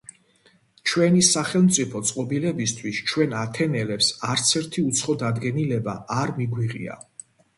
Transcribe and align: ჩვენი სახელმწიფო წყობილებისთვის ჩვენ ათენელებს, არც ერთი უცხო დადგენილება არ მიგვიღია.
ჩვენი 0.91 1.19
სახელმწიფო 1.27 1.99
წყობილებისთვის 2.11 3.01
ჩვენ 3.11 3.35
ათენელებს, 3.43 4.09
არც 4.35 4.55
ერთი 4.63 4.87
უცხო 4.93 5.17
დადგენილება 5.25 5.95
არ 6.17 6.37
მიგვიღია. 6.41 6.97